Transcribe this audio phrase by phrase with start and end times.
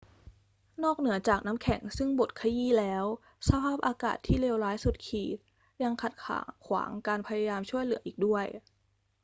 [0.83, 3.05] นอกเหนือจากน้ำแข็งซึ่งบดขยี้แล้ว
[3.47, 5.39] สภาพอากาศที่เลวร้ายสุดขีด
[5.83, 6.13] ยังขัด
[6.65, 8.45] ขวางการพยายามช่วยเหลืออีกด้วย